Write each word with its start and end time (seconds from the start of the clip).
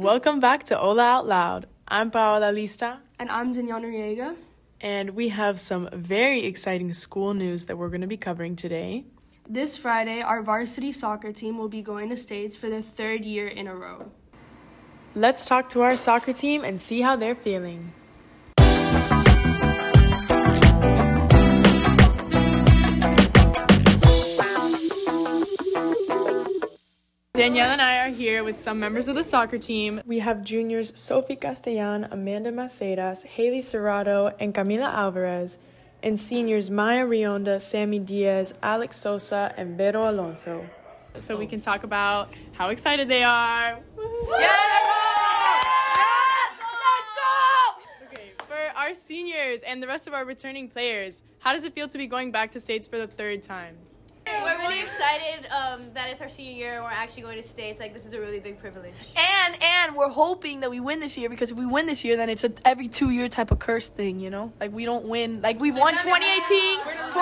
Welcome 0.00 0.40
back 0.40 0.62
to 0.64 0.80
Ola 0.80 1.02
Out 1.02 1.26
Loud. 1.26 1.66
I'm 1.86 2.10
Paola 2.10 2.50
Lista, 2.54 3.00
And 3.18 3.28
I'm 3.30 3.52
Danielle 3.52 3.82
Noriega. 3.82 4.34
and 4.80 5.10
we 5.10 5.28
have 5.28 5.60
some 5.60 5.90
very 5.92 6.46
exciting 6.46 6.90
school 6.94 7.34
news 7.34 7.66
that 7.66 7.76
we're 7.76 7.90
going 7.90 8.00
to 8.00 8.06
be 8.06 8.16
covering 8.16 8.56
today. 8.56 9.04
This 9.46 9.76
Friday, 9.76 10.22
our 10.22 10.40
varsity 10.40 10.92
soccer 10.92 11.34
team 11.34 11.58
will 11.58 11.68
be 11.68 11.82
going 11.82 12.08
to 12.08 12.16
States 12.16 12.56
for 12.56 12.70
the 12.70 12.80
third 12.80 13.26
year 13.26 13.46
in 13.46 13.66
a 13.66 13.74
row. 13.74 14.10
Let's 15.14 15.44
talk 15.44 15.68
to 15.70 15.82
our 15.82 15.98
soccer 15.98 16.32
team 16.32 16.64
and 16.64 16.80
see 16.80 17.02
how 17.02 17.16
they're 17.16 17.34
feeling. 17.34 17.92
Danielle 27.40 27.70
and 27.70 27.80
I 27.80 27.96
are 28.04 28.10
here 28.10 28.44
with 28.44 28.58
some 28.58 28.78
members 28.78 29.08
of 29.08 29.14
the 29.14 29.24
soccer 29.24 29.56
team. 29.56 30.02
We 30.04 30.18
have 30.18 30.44
juniors 30.44 30.92
Sophie 30.94 31.36
Castellan, 31.36 32.06
Amanda 32.10 32.52
Macedas, 32.52 33.24
Haley 33.24 33.62
Serrato, 33.62 34.34
and 34.38 34.52
Camila 34.52 34.92
Alvarez, 34.92 35.56
and 36.02 36.20
seniors 36.20 36.70
Maya 36.70 37.06
Rionda, 37.06 37.58
Sammy 37.58 37.98
Diaz, 37.98 38.52
Alex 38.62 38.96
Sosa, 38.96 39.54
and 39.56 39.78
Vero 39.78 40.10
Alonso. 40.10 40.68
So 41.16 41.34
we 41.34 41.46
can 41.46 41.60
talk 41.60 41.82
about 41.82 42.28
how 42.52 42.68
excited 42.68 43.08
they 43.08 43.22
are. 43.22 43.80
Okay, 48.04 48.32
for 48.36 48.76
our 48.76 48.92
seniors 48.92 49.62
and 49.62 49.82
the 49.82 49.86
rest 49.86 50.06
of 50.06 50.12
our 50.12 50.26
returning 50.26 50.68
players, 50.68 51.22
how 51.38 51.54
does 51.54 51.64
it 51.64 51.72
feel 51.72 51.88
to 51.88 51.96
be 51.96 52.06
going 52.06 52.32
back 52.32 52.50
to 52.50 52.60
States 52.60 52.86
for 52.86 52.98
the 52.98 53.06
third 53.06 53.42
time? 53.42 53.78
We're 54.42 54.58
really 54.58 54.80
excited 54.80 55.46
um, 55.50 55.82
that 55.94 56.10
it's 56.10 56.20
our 56.20 56.28
senior 56.28 56.52
year 56.52 56.74
and 56.74 56.84
we're 56.84 56.90
actually 56.90 57.22
going 57.22 57.36
to 57.36 57.42
states. 57.42 57.80
Like 57.80 57.94
this 57.94 58.06
is 58.06 58.12
a 58.12 58.20
really 58.20 58.40
big 58.40 58.58
privilege. 58.58 58.94
And 59.16 59.62
and 59.62 59.96
we're 59.96 60.08
hoping 60.08 60.60
that 60.60 60.70
we 60.70 60.80
win 60.80 61.00
this 61.00 61.16
year 61.18 61.28
because 61.28 61.50
if 61.50 61.56
we 61.56 61.66
win 61.66 61.86
this 61.86 62.04
year, 62.04 62.16
then 62.16 62.28
it's 62.28 62.44
a 62.44 62.52
every 62.64 62.88
two 62.88 63.10
year 63.10 63.28
type 63.28 63.50
of 63.50 63.58
curse 63.58 63.88
thing, 63.88 64.20
you 64.20 64.30
know. 64.30 64.52
Like 64.60 64.72
we 64.72 64.84
don't 64.84 65.06
win, 65.06 65.42
like 65.42 65.60
we've 65.60 65.76
won 65.76 65.92
2018, 65.92 66.78
2020, 67.10 67.20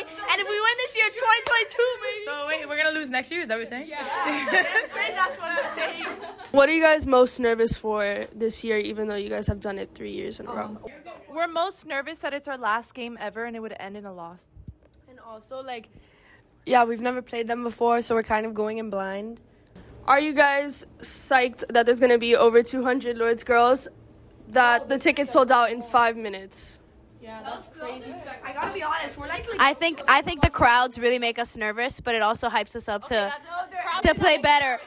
and 0.00 0.40
if 0.40 0.48
we 0.48 0.60
win 0.60 0.76
this 0.78 0.96
year, 0.96 1.08
2022, 1.08 1.76
baby. 2.02 2.24
So 2.24 2.46
wait, 2.48 2.68
we're 2.68 2.76
gonna 2.76 2.98
lose 2.98 3.10
next 3.10 3.30
year? 3.30 3.42
Is 3.42 3.48
that 3.48 3.54
what 3.54 3.58
you're 3.58 3.66
saying? 3.66 3.88
Yeah. 3.88 4.04
that's 5.14 5.38
what 5.38 5.50
I'm 5.50 5.70
saying. 5.72 6.06
What 6.50 6.68
are 6.68 6.72
you 6.72 6.82
guys 6.82 7.06
most 7.06 7.40
nervous 7.40 7.76
for 7.76 8.26
this 8.34 8.62
year, 8.62 8.78
even 8.78 9.08
though 9.08 9.16
you 9.16 9.28
guys 9.28 9.46
have 9.46 9.60
done 9.60 9.78
it 9.78 9.90
three 9.94 10.12
years 10.12 10.40
in 10.40 10.46
a 10.46 10.52
row? 10.52 10.78
We're 11.28 11.48
most 11.48 11.86
nervous 11.86 12.18
that 12.18 12.32
it's 12.32 12.46
our 12.46 12.58
last 12.58 12.94
game 12.94 13.18
ever 13.20 13.44
and 13.44 13.56
it 13.56 13.60
would 13.60 13.74
end 13.80 13.96
in 13.96 14.04
a 14.04 14.12
loss. 14.12 14.48
And 15.08 15.18
also, 15.18 15.62
like, 15.62 15.88
yeah, 16.66 16.84
we've 16.84 17.00
never 17.00 17.22
played 17.22 17.48
them 17.48 17.62
before, 17.62 18.02
so 18.02 18.14
we're 18.14 18.22
kind 18.22 18.46
of 18.46 18.54
going 18.54 18.78
in 18.78 18.90
blind. 18.90 19.40
Are 20.06 20.20
you 20.20 20.32
guys 20.32 20.86
psyched 21.00 21.64
that 21.70 21.86
there's 21.86 22.00
going 22.00 22.12
to 22.12 22.18
be 22.18 22.36
over 22.36 22.62
200 22.62 23.16
Lourdes 23.16 23.44
girls? 23.44 23.88
That 24.48 24.88
the 24.88 24.98
tickets 24.98 25.32
sold 25.32 25.50
out 25.50 25.72
in 25.72 25.82
five 25.82 26.16
minutes. 26.16 26.80
Yeah, 27.22 27.40
that's 27.42 27.68
crazy. 27.68 28.12
I 28.44 28.52
gotta 28.52 28.74
be 28.74 28.82
honest, 28.82 29.16
we're 29.16 29.26
like, 29.26 29.46
I 29.58 29.72
think 29.72 30.02
I 30.06 30.20
think 30.20 30.42
the 30.42 30.50
crowds 30.50 30.98
really 30.98 31.18
make 31.18 31.38
us 31.38 31.56
nervous, 31.56 31.98
but 31.98 32.14
it 32.14 32.20
also 32.20 32.50
hypes 32.50 32.76
us 32.76 32.86
up 32.86 33.04
to 33.06 33.32
to 34.02 34.14
play 34.14 34.36
better. 34.36 34.78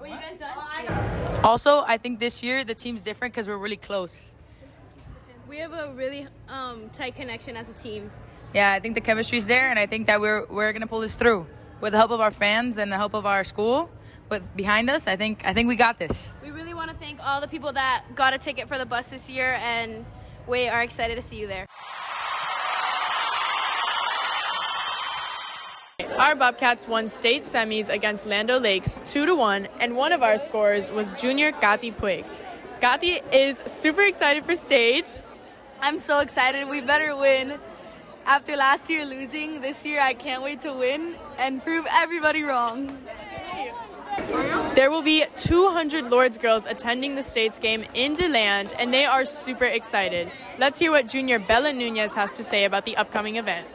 Were 0.00 0.06
you 0.06 0.14
guys 0.14 0.38
done? 0.38 1.44
Also, 1.44 1.84
I 1.86 1.98
think 1.98 2.20
this 2.20 2.42
year 2.42 2.64
the 2.64 2.74
team's 2.74 3.02
different 3.02 3.34
because 3.34 3.46
we're 3.46 3.58
really 3.58 3.76
close. 3.76 4.34
We 5.46 5.58
have 5.58 5.74
a 5.74 5.92
really 5.94 6.26
um, 6.48 6.88
tight 6.90 7.14
connection 7.14 7.54
as 7.54 7.68
a 7.68 7.74
team. 7.74 8.10
Yeah, 8.54 8.72
I 8.72 8.80
think 8.80 8.94
the 8.94 9.00
chemistry's 9.00 9.46
there, 9.46 9.68
and 9.68 9.78
I 9.78 9.86
think 9.86 10.06
that 10.06 10.20
we're 10.20 10.46
we're 10.46 10.72
gonna 10.72 10.86
pull 10.86 11.00
this 11.00 11.16
through 11.16 11.46
with 11.80 11.92
the 11.92 11.98
help 11.98 12.10
of 12.10 12.20
our 12.20 12.30
fans 12.30 12.78
and 12.78 12.90
the 12.90 12.96
help 12.96 13.14
of 13.14 13.26
our 13.26 13.44
school. 13.44 13.90
With 14.30 14.44
behind 14.56 14.90
us, 14.90 15.06
I 15.06 15.16
think 15.16 15.42
I 15.44 15.52
think 15.52 15.68
we 15.68 15.76
got 15.76 15.98
this. 15.98 16.34
We 16.42 16.50
really 16.50 16.74
want 16.74 16.90
to 16.90 16.96
thank 16.96 17.18
all 17.24 17.40
the 17.40 17.48
people 17.48 17.72
that 17.72 18.04
got 18.14 18.34
a 18.34 18.38
ticket 18.38 18.68
for 18.68 18.78
the 18.78 18.86
bus 18.86 19.10
this 19.10 19.28
year, 19.28 19.58
and 19.62 20.04
we 20.46 20.68
are 20.68 20.82
excited 20.82 21.16
to 21.16 21.22
see 21.22 21.36
you 21.36 21.46
there. 21.46 21.66
Our 26.18 26.34
Bobcats 26.34 26.88
won 26.88 27.06
state 27.06 27.44
semis 27.44 27.88
against 27.88 28.26
Land 28.26 28.50
O' 28.50 28.58
Lakes 28.58 29.00
2 29.04 29.26
to 29.26 29.34
1, 29.34 29.68
and 29.78 29.94
one 29.96 30.12
of 30.12 30.22
our 30.22 30.36
scorers 30.36 30.90
was 30.90 31.14
junior 31.20 31.52
Gatti 31.52 31.92
Puig. 31.92 32.26
Gatti 32.80 33.20
is 33.32 33.58
super 33.66 34.02
excited 34.02 34.44
for 34.44 34.56
states. 34.56 35.36
I'm 35.80 36.00
so 36.00 36.18
excited. 36.18 36.68
We 36.68 36.80
better 36.80 37.16
win. 37.16 37.60
After 38.28 38.56
last 38.56 38.90
year 38.90 39.06
losing, 39.06 39.62
this 39.62 39.86
year 39.86 40.02
I 40.02 40.12
can't 40.12 40.42
wait 40.42 40.60
to 40.60 40.74
win 40.74 41.14
and 41.38 41.64
prove 41.64 41.86
everybody 41.90 42.42
wrong. 42.42 42.94
There 44.74 44.90
will 44.90 45.00
be 45.00 45.24
200 45.34 46.10
Lourdes 46.10 46.36
girls 46.36 46.66
attending 46.66 47.14
the 47.14 47.22
states 47.22 47.58
game 47.58 47.86
in 47.94 48.16
DeLand, 48.16 48.74
and 48.78 48.92
they 48.92 49.06
are 49.06 49.24
super 49.24 49.64
excited. 49.64 50.30
Let's 50.58 50.78
hear 50.78 50.90
what 50.90 51.08
junior 51.08 51.38
Bella 51.38 51.72
Nunez 51.72 52.12
has 52.16 52.34
to 52.34 52.44
say 52.44 52.66
about 52.66 52.84
the 52.84 52.98
upcoming 52.98 53.36
event. 53.36 53.66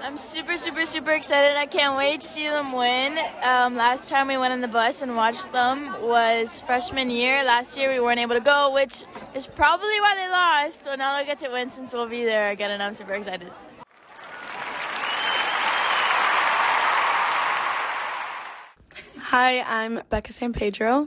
I'm 0.00 0.16
super, 0.16 0.56
super, 0.56 0.86
super 0.86 1.10
excited. 1.10 1.58
I 1.58 1.66
can't 1.66 1.94
wait 1.94 2.22
to 2.22 2.26
see 2.26 2.48
them 2.48 2.72
win. 2.72 3.18
Um, 3.42 3.76
last 3.76 4.08
time 4.08 4.28
we 4.28 4.38
went 4.38 4.54
on 4.54 4.62
the 4.62 4.68
bus 4.68 5.02
and 5.02 5.14
watched 5.14 5.52
them 5.52 5.94
was 6.00 6.62
freshman 6.62 7.10
year. 7.10 7.44
Last 7.44 7.76
year 7.76 7.92
we 7.92 8.00
weren't 8.00 8.18
able 8.18 8.34
to 8.34 8.40
go, 8.40 8.72
which 8.72 9.04
is 9.34 9.46
probably 9.46 10.00
why 10.00 10.14
they 10.14 10.30
lost. 10.30 10.84
So 10.84 10.94
now 10.94 11.18
they 11.18 11.26
get 11.26 11.38
to 11.40 11.50
win 11.50 11.68
since 11.70 11.92
we'll 11.92 12.08
be 12.08 12.24
there 12.24 12.48
again, 12.48 12.70
and 12.70 12.82
I'm 12.82 12.94
super 12.94 13.12
excited. 13.12 13.52
Hi, 19.30 19.60
I'm 19.60 20.00
Becca 20.08 20.32
San 20.32 20.52
Pedro. 20.52 21.06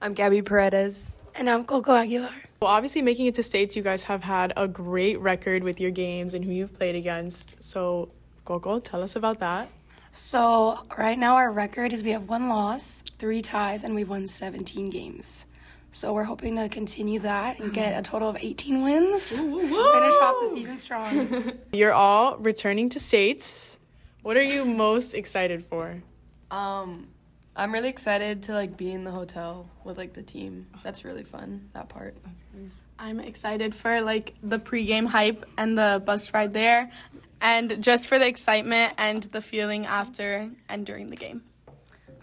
I'm 0.00 0.14
Gabby 0.14 0.42
Paredes. 0.42 1.12
And 1.36 1.48
I'm 1.48 1.64
Coco 1.64 1.94
Aguilar. 1.94 2.34
Well, 2.60 2.68
obviously, 2.68 3.02
making 3.02 3.26
it 3.26 3.34
to 3.34 3.44
states, 3.44 3.76
you 3.76 3.84
guys 3.84 4.02
have 4.02 4.24
had 4.24 4.52
a 4.56 4.66
great 4.66 5.20
record 5.20 5.62
with 5.62 5.80
your 5.80 5.92
games 5.92 6.34
and 6.34 6.44
who 6.44 6.50
you've 6.50 6.74
played 6.74 6.96
against. 6.96 7.62
So, 7.62 8.08
Coco, 8.44 8.80
tell 8.80 9.00
us 9.00 9.14
about 9.14 9.38
that. 9.38 9.68
So 10.10 10.82
right 10.98 11.16
now 11.16 11.36
our 11.36 11.52
record 11.52 11.92
is 11.92 12.02
we 12.02 12.10
have 12.10 12.28
one 12.28 12.48
loss, 12.48 13.04
three 13.20 13.42
ties, 13.42 13.84
and 13.84 13.94
we've 13.94 14.08
won 14.08 14.26
17 14.26 14.90
games. 14.90 15.46
So 15.92 16.12
we're 16.12 16.24
hoping 16.24 16.56
to 16.56 16.68
continue 16.68 17.20
that 17.20 17.60
and 17.60 17.72
get 17.72 17.96
a 17.96 18.02
total 18.02 18.28
of 18.28 18.38
18 18.40 18.82
wins. 18.82 19.38
Finish 19.38 19.72
off 19.72 20.34
the 20.42 20.50
season 20.52 20.78
strong. 20.78 21.52
You're 21.72 21.92
all 21.92 22.38
returning 22.38 22.88
to 22.88 22.98
states. 22.98 23.78
What 24.22 24.36
are 24.36 24.42
you 24.42 24.64
most 24.64 25.14
excited 25.14 25.64
for? 25.64 26.02
Um, 26.50 27.06
I'm 27.54 27.72
really 27.72 27.88
excited 27.88 28.44
to 28.44 28.54
like 28.54 28.76
be 28.76 28.90
in 28.90 29.04
the 29.04 29.10
hotel 29.10 29.68
with 29.84 29.98
like 29.98 30.14
the 30.14 30.22
team. 30.22 30.66
That's 30.82 31.04
really 31.04 31.24
fun. 31.24 31.68
That 31.74 31.88
part. 31.88 32.16
I'm 32.98 33.20
excited 33.20 33.74
for 33.74 34.00
like 34.00 34.34
the 34.42 34.58
pregame 34.58 35.06
hype 35.06 35.44
and 35.58 35.76
the 35.76 36.02
bus 36.04 36.32
ride 36.32 36.52
there, 36.52 36.90
and 37.40 37.82
just 37.82 38.06
for 38.06 38.18
the 38.18 38.26
excitement 38.26 38.94
and 38.96 39.22
the 39.24 39.42
feeling 39.42 39.86
after 39.86 40.50
and 40.68 40.86
during 40.86 41.08
the 41.08 41.16
game. 41.16 41.42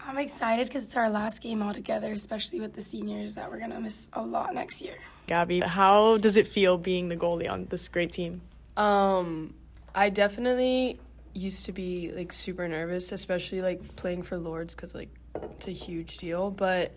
I'm 0.06 0.18
excited 0.18 0.66
because 0.66 0.84
it's 0.84 0.96
our 0.96 1.10
last 1.10 1.42
game 1.42 1.62
all 1.62 1.74
together, 1.74 2.12
especially 2.12 2.60
with 2.60 2.74
the 2.74 2.82
seniors 2.82 3.34
that 3.34 3.50
we're 3.50 3.58
going 3.58 3.70
to 3.70 3.80
miss 3.80 4.08
a 4.12 4.22
lot 4.22 4.54
next 4.54 4.80
year. 4.82 4.96
Gabby, 5.26 5.60
how 5.60 6.16
does 6.16 6.36
it 6.36 6.46
feel 6.46 6.78
being 6.78 7.10
the 7.10 7.16
goalie 7.16 7.48
on 7.48 7.66
this 7.66 7.88
great 7.88 8.10
team? 8.10 8.40
Um, 8.76 9.54
I 9.94 10.08
definitely 10.08 10.98
used 11.34 11.66
to 11.66 11.72
be 11.72 12.10
like 12.12 12.32
super 12.32 12.66
nervous, 12.66 13.12
especially 13.12 13.60
like 13.60 13.94
playing 13.96 14.22
for 14.22 14.38
Lourdes 14.38 14.74
because 14.74 14.94
like 14.94 15.10
it's 15.34 15.68
a 15.68 15.72
huge 15.72 16.18
deal. 16.18 16.50
But 16.50 16.92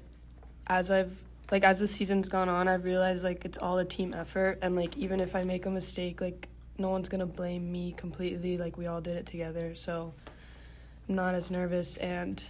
as 0.68 0.92
I've 0.92 1.16
like 1.52 1.64
as 1.64 1.80
the 1.80 1.88
season's 1.88 2.30
gone 2.30 2.50
on, 2.50 2.68
I've 2.68 2.84
realized 2.84 3.24
like 3.24 3.46
it's 3.46 3.58
all 3.58 3.78
a 3.78 3.86
team 3.86 4.14
effort, 4.14 4.60
and 4.62 4.76
like 4.76 4.98
even 4.98 5.20
if 5.20 5.36
I 5.36 5.44
make 5.44 5.66
a 5.66 5.70
mistake, 5.70 6.22
like 6.22 6.48
no 6.78 6.90
one's 6.90 7.10
gonna 7.10 7.26
blame 7.26 7.72
me 7.72 7.94
completely. 7.96 8.58
Like 8.58 8.78
we 8.78 8.88
all 8.88 9.02
did 9.02 9.18
it 9.18 9.26
together, 9.26 9.76
so 9.76 10.14
I'm 11.08 11.16
not 11.16 11.36
as 11.36 11.52
nervous 11.52 11.98
and 11.98 12.42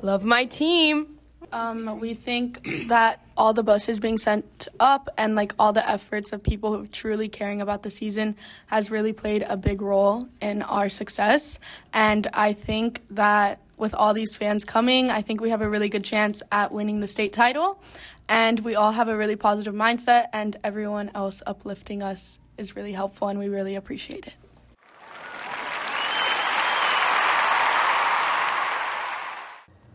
love 0.00 0.24
my 0.24 0.44
team. 0.44 1.18
Um, 1.52 1.98
we 1.98 2.14
think 2.14 2.88
that 2.88 3.24
all 3.36 3.52
the 3.52 3.62
buses 3.62 3.98
being 3.98 4.18
sent 4.18 4.68
up 4.78 5.08
and 5.16 5.34
like 5.34 5.54
all 5.58 5.72
the 5.72 5.88
efforts 5.88 6.32
of 6.32 6.42
people 6.42 6.76
who 6.76 6.84
are 6.84 6.86
truly 6.86 7.28
caring 7.28 7.60
about 7.60 7.82
the 7.82 7.90
season 7.90 8.36
has 8.66 8.90
really 8.90 9.12
played 9.12 9.44
a 9.48 9.56
big 9.56 9.82
role 9.82 10.28
in 10.40 10.62
our 10.62 10.88
success. 10.88 11.58
And 11.92 12.28
I 12.34 12.52
think 12.52 13.02
that 13.10 13.60
with 13.80 13.94
all 13.94 14.14
these 14.14 14.36
fans 14.36 14.64
coming, 14.64 15.10
I 15.10 15.22
think 15.22 15.40
we 15.40 15.50
have 15.50 15.62
a 15.62 15.68
really 15.68 15.88
good 15.88 16.04
chance 16.04 16.42
at 16.52 16.70
winning 16.70 17.00
the 17.00 17.08
state 17.08 17.32
title. 17.32 17.82
And 18.28 18.60
we 18.60 18.76
all 18.76 18.92
have 18.92 19.08
a 19.08 19.16
really 19.16 19.34
positive 19.34 19.74
mindset, 19.74 20.28
and 20.32 20.56
everyone 20.62 21.10
else 21.14 21.42
uplifting 21.46 22.02
us 22.02 22.38
is 22.56 22.76
really 22.76 22.92
helpful, 22.92 23.26
and 23.28 23.38
we 23.38 23.48
really 23.48 23.74
appreciate 23.74 24.26
it. 24.26 24.34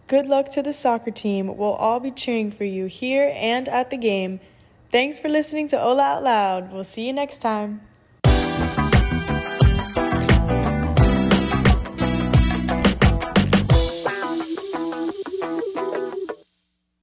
Good 0.08 0.28
luck 0.28 0.50
to 0.50 0.62
the 0.62 0.74
soccer 0.74 1.10
team. 1.10 1.58
We'll 1.58 1.74
all 1.74 2.00
be 2.00 2.12
cheering 2.12 2.52
for 2.52 2.64
you 2.64 2.86
here 2.86 3.32
and 3.34 3.68
at 3.70 3.90
the 3.90 3.98
game. 3.98 4.40
Thanks 4.92 5.18
for 5.18 5.30
listening 5.30 5.68
to 5.70 5.82
Ola 5.82 6.04
Out 6.04 6.24
Loud. 6.24 6.72
We'll 6.72 6.84
see 6.84 7.08
you 7.08 7.14
next 7.14 7.40
time. 7.40 7.82